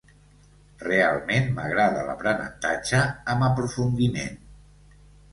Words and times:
Realment 0.83 1.49
m'agrada 1.57 2.05
l'aprenentatge 2.07 3.01
amb 3.35 3.47
aprofundiment. 3.49 4.41